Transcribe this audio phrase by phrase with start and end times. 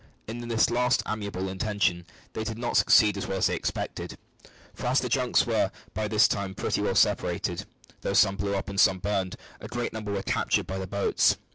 [0.25, 4.17] In this last amiable intention they did not succeed as well as they expected,
[4.73, 7.67] for as the junks were by this time pretty well separated,
[8.01, 11.37] though some blew up and some burned, a great number were captured by the boats.